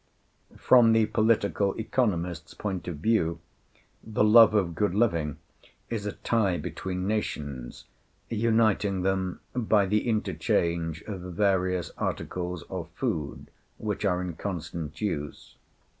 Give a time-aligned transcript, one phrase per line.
[0.57, 3.39] From the political economist's point of view,
[4.03, 5.37] the love of good living
[5.91, 7.85] is a tie between nations,
[8.27, 15.55] uniting them by the interchange of various articles of food which are in constant use.